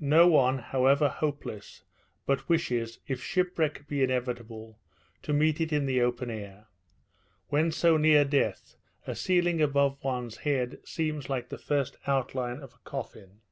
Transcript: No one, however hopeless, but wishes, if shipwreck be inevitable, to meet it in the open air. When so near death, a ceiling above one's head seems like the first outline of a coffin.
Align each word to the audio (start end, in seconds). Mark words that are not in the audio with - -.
No 0.00 0.26
one, 0.26 0.56
however 0.58 1.06
hopeless, 1.06 1.82
but 2.24 2.48
wishes, 2.48 2.98
if 3.06 3.22
shipwreck 3.22 3.86
be 3.86 4.02
inevitable, 4.02 4.78
to 5.20 5.34
meet 5.34 5.60
it 5.60 5.70
in 5.70 5.84
the 5.84 6.00
open 6.00 6.30
air. 6.30 6.68
When 7.48 7.70
so 7.70 7.98
near 7.98 8.24
death, 8.24 8.76
a 9.06 9.14
ceiling 9.14 9.60
above 9.60 10.02
one's 10.02 10.38
head 10.38 10.78
seems 10.86 11.28
like 11.28 11.50
the 11.50 11.58
first 11.58 11.98
outline 12.06 12.60
of 12.62 12.72
a 12.72 12.88
coffin. 12.88 13.42